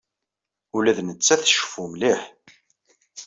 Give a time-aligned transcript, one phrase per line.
[0.75, 2.21] Ula d nettat tceffu mliḥ.